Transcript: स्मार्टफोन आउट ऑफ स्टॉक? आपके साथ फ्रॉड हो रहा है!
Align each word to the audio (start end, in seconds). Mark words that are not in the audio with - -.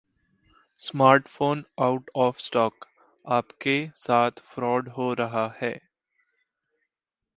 स्मार्टफोन 0.79 1.63
आउट 1.79 2.09
ऑफ 2.15 2.37
स्टॉक? 2.37 2.85
आपके 3.25 3.75
साथ 3.95 4.41
फ्रॉड 4.45 4.89
हो 4.89 5.13
रहा 5.13 5.47
है! 5.61 5.73